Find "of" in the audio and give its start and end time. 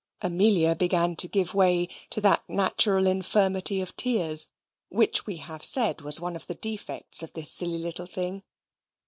3.81-3.95, 6.35-6.47, 7.21-7.33